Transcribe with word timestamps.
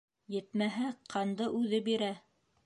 Етмәһә, 0.35 0.87
ҡанды 1.15 1.51
үҙе 1.59 1.83
бирә. 1.91 2.11